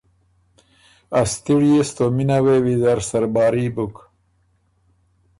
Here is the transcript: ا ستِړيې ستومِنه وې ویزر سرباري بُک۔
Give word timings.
ا 1.19 1.21
ستِړيې 1.33 1.81
ستومِنه 1.91 2.37
وې 2.45 2.57
ویزر 2.65 2.99
سرباري 3.09 3.67
بُک۔ 3.75 3.95